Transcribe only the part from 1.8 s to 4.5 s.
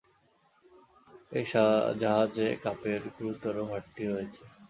জাহাজে কাপের গুরুতর ঘাটতি রয়েছে।